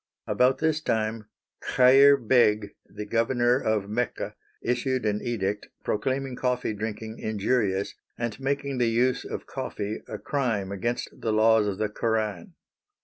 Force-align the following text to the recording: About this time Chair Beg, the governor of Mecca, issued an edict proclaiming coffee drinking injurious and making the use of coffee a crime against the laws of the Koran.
About 0.25 0.57
this 0.57 0.81
time 0.81 1.25
Chair 1.75 2.17
Beg, 2.17 2.71
the 2.87 3.05
governor 3.05 3.55
of 3.59 3.87
Mecca, 3.87 4.33
issued 4.63 5.05
an 5.05 5.21
edict 5.21 5.69
proclaiming 5.83 6.35
coffee 6.35 6.73
drinking 6.73 7.19
injurious 7.19 7.93
and 8.17 8.39
making 8.39 8.79
the 8.79 8.89
use 8.89 9.23
of 9.23 9.45
coffee 9.45 10.01
a 10.07 10.17
crime 10.17 10.71
against 10.71 11.09
the 11.21 11.31
laws 11.31 11.67
of 11.67 11.77
the 11.77 11.87
Koran. 11.87 12.55